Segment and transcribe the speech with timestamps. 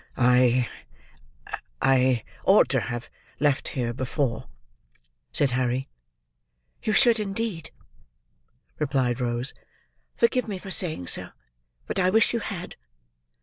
[1.85, 3.07] "I—I—ought to have
[3.39, 4.47] left here, before,"
[5.31, 5.89] said Harry.
[6.81, 7.69] "You should, indeed,"
[8.79, 9.53] replied Rose.
[10.15, 11.29] "Forgive me for saying so,
[11.85, 12.77] but I wish you had."